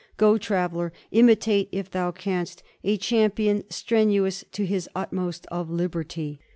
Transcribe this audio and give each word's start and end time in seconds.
Go, 0.17 0.39
traveller, 0.39 0.91
imitate 1.11 1.69
if 1.71 1.91
thou 1.91 2.09
canst 2.11 2.63
a 2.83 2.97
champion, 2.97 3.65
strenuous 3.69 4.43
to 4.51 4.65
his 4.65 4.89
uttermost, 4.95 5.45
of 5.51 5.69
liberty." 5.69 6.39